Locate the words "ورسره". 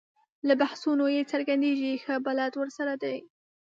2.57-2.93